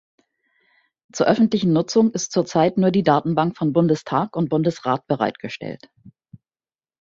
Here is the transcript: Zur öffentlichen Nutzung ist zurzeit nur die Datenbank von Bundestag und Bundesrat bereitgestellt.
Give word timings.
Zur 1.13 1.27
öffentlichen 1.27 1.73
Nutzung 1.73 2.09
ist 2.11 2.31
zurzeit 2.31 2.75
nur 2.79 2.89
die 2.89 3.03
Datenbank 3.03 3.55
von 3.55 3.71
Bundestag 3.71 4.35
und 4.35 4.49
Bundesrat 4.49 5.05
bereitgestellt. 5.05 5.91